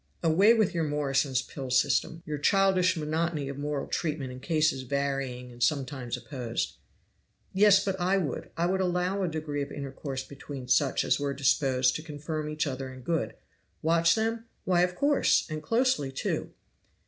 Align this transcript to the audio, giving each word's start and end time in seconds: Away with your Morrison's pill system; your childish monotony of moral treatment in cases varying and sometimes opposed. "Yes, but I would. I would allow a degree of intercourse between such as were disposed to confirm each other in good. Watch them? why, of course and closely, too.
Away 0.23 0.55
with 0.55 0.73
your 0.73 0.83
Morrison's 0.83 1.43
pill 1.43 1.69
system; 1.69 2.23
your 2.25 2.39
childish 2.39 2.97
monotony 2.97 3.49
of 3.49 3.59
moral 3.59 3.85
treatment 3.85 4.31
in 4.31 4.39
cases 4.39 4.81
varying 4.81 5.51
and 5.51 5.61
sometimes 5.61 6.17
opposed. 6.17 6.77
"Yes, 7.53 7.85
but 7.85 7.99
I 7.99 8.17
would. 8.17 8.49
I 8.57 8.65
would 8.65 8.81
allow 8.81 9.21
a 9.21 9.27
degree 9.27 9.61
of 9.61 9.71
intercourse 9.71 10.23
between 10.23 10.67
such 10.67 11.03
as 11.05 11.19
were 11.19 11.35
disposed 11.35 11.95
to 11.97 12.01
confirm 12.01 12.49
each 12.49 12.65
other 12.65 12.91
in 12.91 13.01
good. 13.01 13.35
Watch 13.83 14.15
them? 14.15 14.45
why, 14.65 14.81
of 14.81 14.95
course 14.95 15.45
and 15.51 15.61
closely, 15.61 16.11
too. 16.11 16.49